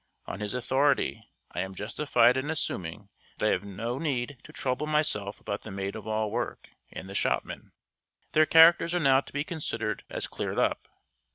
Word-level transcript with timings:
On 0.25 0.39
his 0.39 0.55
authority, 0.55 1.21
I 1.51 1.59
am 1.61 1.75
justified 1.75 2.35
in 2.35 2.49
assuming 2.49 3.09
that 3.37 3.45
I 3.45 3.49
have 3.51 3.63
no 3.63 3.99
need 3.99 4.39
to 4.45 4.51
trouble 4.51 4.87
myself 4.87 5.39
about 5.39 5.61
the 5.61 5.69
maid 5.69 5.95
of 5.95 6.07
all 6.07 6.31
work 6.31 6.71
and 6.91 7.07
the 7.07 7.13
shopman. 7.13 7.71
Their 8.31 8.47
characters 8.47 8.95
are 8.95 8.99
now 8.99 9.21
to 9.21 9.31
be 9.31 9.43
considered 9.43 10.03
as 10.09 10.25
cleared 10.25 10.57
up. 10.57 10.87